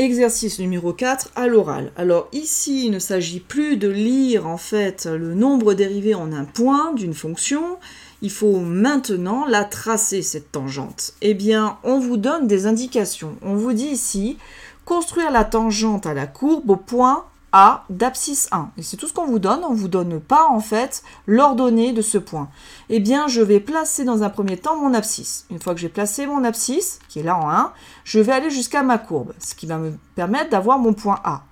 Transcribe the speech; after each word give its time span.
Exercice 0.00 0.58
numéro 0.58 0.94
4 0.94 1.32
à 1.36 1.46
l'oral. 1.46 1.92
Alors 1.94 2.28
ici, 2.32 2.86
il 2.86 2.90
ne 2.90 2.98
s'agit 2.98 3.38
plus 3.38 3.76
de 3.76 3.86
lire 3.86 4.46
en 4.46 4.56
fait 4.56 5.04
le 5.04 5.34
nombre 5.34 5.74
dérivé 5.74 6.14
en 6.14 6.32
un 6.32 6.46
point 6.46 6.94
d'une 6.94 7.12
fonction. 7.12 7.76
Il 8.22 8.30
faut 8.30 8.60
maintenant 8.60 9.44
la 9.44 9.62
tracer, 9.62 10.22
cette 10.22 10.52
tangente. 10.52 11.12
Eh 11.20 11.34
bien, 11.34 11.76
on 11.84 11.98
vous 11.98 12.16
donne 12.16 12.46
des 12.46 12.64
indications. 12.64 13.36
On 13.42 13.56
vous 13.56 13.74
dit 13.74 13.88
ici, 13.88 14.38
construire 14.86 15.30
la 15.30 15.44
tangente 15.44 16.06
à 16.06 16.14
la 16.14 16.26
courbe 16.26 16.70
au 16.70 16.76
point 16.76 17.26
a 17.52 17.84
d'abscisse 17.90 18.48
1. 18.52 18.70
Et 18.76 18.82
c'est 18.82 18.96
tout 18.96 19.08
ce 19.08 19.12
qu'on 19.12 19.26
vous 19.26 19.38
donne, 19.38 19.64
on 19.64 19.72
ne 19.72 19.76
vous 19.76 19.88
donne 19.88 20.20
pas 20.20 20.46
en 20.48 20.60
fait 20.60 21.02
l'ordonnée 21.26 21.92
de 21.92 22.02
ce 22.02 22.18
point. 22.18 22.48
Eh 22.88 23.00
bien, 23.00 23.28
je 23.28 23.40
vais 23.40 23.60
placer 23.60 24.04
dans 24.04 24.22
un 24.22 24.30
premier 24.30 24.56
temps 24.56 24.76
mon 24.76 24.94
abscisse. 24.94 25.46
Une 25.50 25.60
fois 25.60 25.74
que 25.74 25.80
j'ai 25.80 25.88
placé 25.88 26.26
mon 26.26 26.44
abscisse, 26.44 26.98
qui 27.08 27.20
est 27.20 27.24
là 27.24 27.36
en 27.36 27.50
1, 27.50 27.72
je 28.04 28.20
vais 28.20 28.32
aller 28.32 28.50
jusqu'à 28.50 28.82
ma 28.82 28.98
courbe, 28.98 29.34
ce 29.38 29.54
qui 29.54 29.66
va 29.66 29.78
me 29.78 29.92
permettre 30.14 30.50
d'avoir 30.50 30.78
mon 30.78 30.92
point 30.92 31.20
A. 31.24 31.44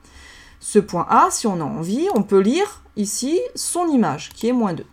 Ce 0.61 0.79
point 0.79 1.06
A, 1.09 1.29
si 1.30 1.47
on 1.47 1.61
a 1.61 1.65
envie, 1.65 2.09
on 2.15 2.23
peut 2.23 2.41
lire 2.41 2.83
ici 2.97 3.41
son 3.55 3.87
image, 3.89 4.30
qui 4.30 4.48
est 4.48 4.53
moins 4.53 4.75
2. 4.75 4.84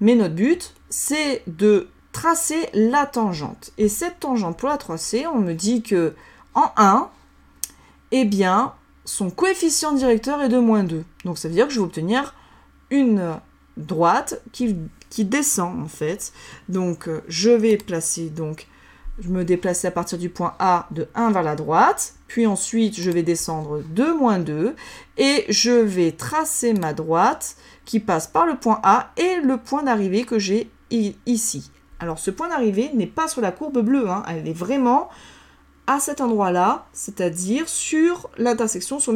Mais 0.00 0.14
notre 0.14 0.34
but, 0.34 0.74
c'est 0.90 1.42
de 1.46 1.88
tracer 2.12 2.68
la 2.72 3.06
tangente. 3.06 3.72
Et 3.78 3.88
cette 3.88 4.20
tangente, 4.20 4.56
pour 4.56 4.68
la 4.68 4.78
tracer, 4.78 5.26
on 5.26 5.38
me 5.38 5.52
dit 5.52 5.82
que 5.82 6.14
en 6.54 6.70
1, 6.76 7.10
eh 8.12 8.24
bien, 8.24 8.72
son 9.06 9.30
coefficient 9.30 9.92
directeur 9.92 10.42
est 10.42 10.50
de 10.50 10.58
moins 10.58 10.84
2. 10.84 11.04
Donc 11.24 11.38
ça 11.38 11.48
veut 11.48 11.54
dire 11.54 11.66
que 11.66 11.72
je 11.72 11.78
vais 11.78 11.86
obtenir 11.86 12.34
une 12.90 13.40
droite 13.78 14.42
qui, 14.52 14.76
descend 15.18 15.80
en 15.80 15.88
fait. 15.88 16.32
Donc 16.68 17.08
euh, 17.08 17.22
je 17.28 17.50
vais 17.50 17.78
placer, 17.78 18.28
donc 18.28 18.66
je 19.18 19.28
me 19.30 19.44
déplacer 19.44 19.86
à 19.86 19.90
partir 19.90 20.18
du 20.18 20.28
point 20.28 20.54
A 20.58 20.88
de 20.90 21.08
1 21.14 21.30
vers 21.30 21.42
la 21.42 21.56
droite, 21.56 22.14
puis 22.26 22.46
ensuite 22.46 23.00
je 23.00 23.10
vais 23.10 23.22
descendre 23.22 23.82
de 23.88 24.12
moins 24.12 24.38
2 24.38 24.74
et 25.16 25.44
je 25.48 25.70
vais 25.70 26.12
tracer 26.12 26.74
ma 26.74 26.92
droite 26.92 27.56
qui 27.86 28.00
passe 28.00 28.26
par 28.26 28.44
le 28.44 28.56
point 28.56 28.80
A 28.82 29.10
et 29.16 29.40
le 29.40 29.56
point 29.56 29.82
d'arrivée 29.82 30.24
que 30.24 30.38
j'ai 30.38 30.68
ici. 30.90 31.70
Alors 31.98 32.18
ce 32.18 32.30
point 32.30 32.48
d'arrivée 32.48 32.90
n'est 32.92 33.06
pas 33.06 33.28
sur 33.28 33.40
la 33.40 33.52
courbe 33.52 33.80
bleue, 33.80 34.10
hein. 34.10 34.22
elle 34.28 34.46
est 34.46 34.52
vraiment 34.52 35.08
à 35.86 36.00
cet 36.00 36.20
endroit-là, 36.20 36.86
c'est-à-dire 36.92 37.68
sur 37.68 38.28
l'intersection 38.38 38.98
sur, 38.98 39.14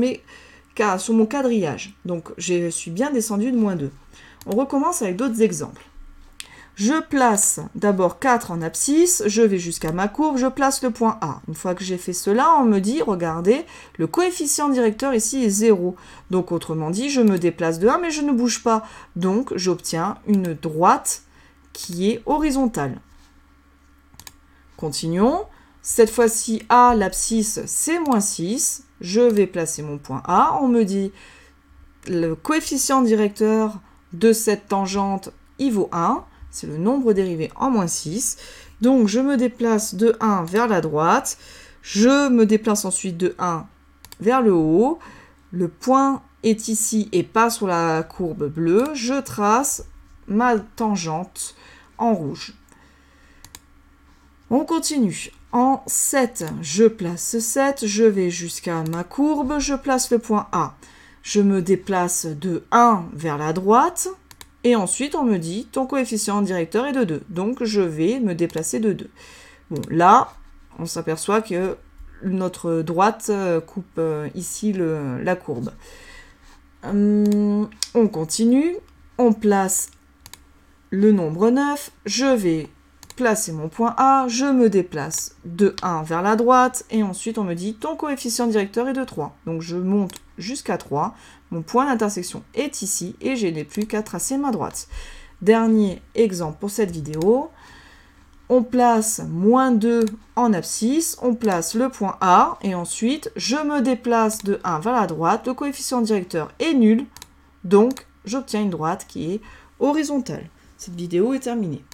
sur 0.98 1.14
mon 1.14 1.26
quadrillage. 1.26 1.94
Donc 2.04 2.30
je 2.38 2.70
suis 2.70 2.90
bien 2.90 3.10
descendu 3.10 3.52
de 3.52 3.56
moins 3.56 3.76
2. 3.76 3.90
On 4.46 4.56
recommence 4.56 5.02
avec 5.02 5.16
d'autres 5.16 5.42
exemples. 5.42 5.82
Je 6.76 6.98
place 7.02 7.60
d'abord 7.74 8.20
4 8.20 8.52
en 8.52 8.62
abscisse, 8.62 9.22
je 9.26 9.42
vais 9.42 9.58
jusqu'à 9.58 9.92
ma 9.92 10.08
courbe, 10.08 10.38
je 10.38 10.46
place 10.46 10.82
le 10.82 10.90
point 10.90 11.18
A. 11.20 11.42
Une 11.46 11.54
fois 11.54 11.74
que 11.74 11.84
j'ai 11.84 11.98
fait 11.98 12.14
cela, 12.14 12.54
on 12.58 12.64
me 12.64 12.78
dit, 12.78 13.02
regardez, 13.02 13.66
le 13.98 14.06
coefficient 14.06 14.70
directeur 14.70 15.12
ici 15.12 15.44
est 15.44 15.50
0. 15.50 15.94
Donc 16.30 16.52
autrement 16.52 16.88
dit, 16.88 17.10
je 17.10 17.20
me 17.20 17.38
déplace 17.38 17.80
de 17.80 17.88
1, 17.88 17.98
mais 17.98 18.10
je 18.10 18.22
ne 18.22 18.32
bouge 18.32 18.62
pas. 18.62 18.82
Donc 19.14 19.52
j'obtiens 19.56 20.16
une 20.26 20.54
droite 20.54 21.22
qui 21.74 22.10
est 22.10 22.22
horizontale. 22.24 22.98
Continuons. 24.78 25.44
Cette 25.82 26.10
fois-ci, 26.10 26.62
A, 26.68 26.94
l'abscisse, 26.94 27.60
c'est 27.66 27.98
moins 27.98 28.20
6. 28.20 28.84
Je 29.00 29.20
vais 29.20 29.46
placer 29.46 29.82
mon 29.82 29.98
point 29.98 30.22
A. 30.26 30.58
On 30.60 30.68
me 30.68 30.84
dit 30.84 31.12
le 32.06 32.34
coefficient 32.34 33.02
directeur 33.02 33.80
de 34.12 34.32
cette 34.32 34.68
tangente, 34.68 35.30
il 35.58 35.72
vaut 35.72 35.88
1. 35.92 36.24
C'est 36.50 36.66
le 36.66 36.78
nombre 36.78 37.12
dérivé 37.12 37.50
en 37.56 37.70
moins 37.70 37.86
6. 37.86 38.36
Donc, 38.80 39.06
je 39.06 39.20
me 39.20 39.36
déplace 39.36 39.94
de 39.94 40.16
1 40.20 40.44
vers 40.44 40.66
la 40.66 40.80
droite. 40.80 41.38
Je 41.82 42.28
me 42.28 42.44
déplace 42.44 42.84
ensuite 42.84 43.16
de 43.16 43.34
1 43.38 43.66
vers 44.20 44.42
le 44.42 44.52
haut. 44.52 44.98
Le 45.52 45.68
point 45.68 46.22
est 46.42 46.68
ici 46.68 47.08
et 47.12 47.22
pas 47.22 47.50
sur 47.50 47.66
la 47.66 48.02
courbe 48.02 48.48
bleue. 48.48 48.90
Je 48.94 49.20
trace 49.20 49.84
ma 50.26 50.58
tangente 50.58 51.54
en 51.98 52.14
rouge. 52.14 52.54
On 54.50 54.64
continue. 54.64 55.30
En 55.52 55.82
7, 55.86 56.44
je 56.62 56.84
place 56.84 57.38
7, 57.38 57.84
je 57.84 58.04
vais 58.04 58.30
jusqu'à 58.30 58.84
ma 58.84 59.02
courbe, 59.02 59.58
je 59.58 59.74
place 59.74 60.10
le 60.12 60.20
point 60.20 60.46
A. 60.52 60.76
Je 61.22 61.40
me 61.40 61.60
déplace 61.60 62.26
de 62.26 62.62
1 62.70 63.06
vers 63.12 63.36
la 63.36 63.52
droite, 63.52 64.08
et 64.62 64.76
ensuite 64.76 65.16
on 65.16 65.24
me 65.24 65.38
dit 65.38 65.66
ton 65.72 65.86
coefficient 65.86 66.42
directeur 66.42 66.86
est 66.86 66.92
de 66.92 67.02
2, 67.02 67.22
donc 67.30 67.64
je 67.64 67.80
vais 67.80 68.20
me 68.20 68.34
déplacer 68.34 68.78
de 68.78 68.92
2. 68.92 69.10
Bon, 69.70 69.82
là, 69.88 70.32
on 70.78 70.86
s'aperçoit 70.86 71.42
que 71.42 71.76
notre 72.22 72.82
droite 72.82 73.26
euh, 73.30 73.60
coupe 73.60 73.98
euh, 73.98 74.28
ici 74.36 74.72
la 74.72 75.34
courbe. 75.34 75.72
Hum, 76.84 77.68
on 77.94 78.06
continue, 78.06 78.76
on 79.18 79.32
place 79.32 79.90
le 80.90 81.10
nombre 81.10 81.50
9, 81.50 81.90
je 82.06 82.26
vais 82.26 82.68
placer 83.20 83.52
mon 83.52 83.68
point 83.68 83.94
A, 83.98 84.28
je 84.28 84.46
me 84.46 84.70
déplace 84.70 85.36
de 85.44 85.76
1 85.82 86.04
vers 86.04 86.22
la 86.22 86.36
droite, 86.36 86.86
et 86.90 87.02
ensuite 87.02 87.36
on 87.36 87.44
me 87.44 87.52
dit 87.52 87.74
ton 87.74 87.94
coefficient 87.94 88.46
directeur 88.46 88.88
est 88.88 88.94
de 88.94 89.04
3. 89.04 89.36
Donc 89.44 89.60
je 89.60 89.76
monte 89.76 90.14
jusqu'à 90.38 90.78
3, 90.78 91.14
mon 91.50 91.60
point 91.60 91.84
d'intersection 91.84 92.42
est 92.54 92.80
ici, 92.80 93.16
et 93.20 93.36
je 93.36 93.46
n'ai 93.46 93.64
plus 93.64 93.84
qu'à 93.84 94.02
tracer 94.02 94.38
ma 94.38 94.52
droite. 94.52 94.88
Dernier 95.42 96.00
exemple 96.14 96.56
pour 96.60 96.70
cette 96.70 96.92
vidéo, 96.92 97.50
on 98.48 98.62
place 98.62 99.20
moins 99.28 99.70
2 99.70 100.06
en 100.34 100.54
abscisse, 100.54 101.18
on 101.20 101.34
place 101.34 101.74
le 101.74 101.90
point 101.90 102.16
A, 102.22 102.56
et 102.62 102.74
ensuite 102.74 103.30
je 103.36 103.56
me 103.56 103.82
déplace 103.82 104.44
de 104.44 104.60
1 104.64 104.80
vers 104.80 104.94
la 104.94 105.06
droite, 105.06 105.46
le 105.46 105.52
coefficient 105.52 106.00
directeur 106.00 106.52
est 106.58 106.72
nul, 106.72 107.04
donc 107.64 108.06
j'obtiens 108.24 108.62
une 108.62 108.70
droite 108.70 109.04
qui 109.06 109.34
est 109.34 109.40
horizontale. 109.78 110.48
Cette 110.78 110.96
vidéo 110.96 111.34
est 111.34 111.40
terminée. 111.40 111.84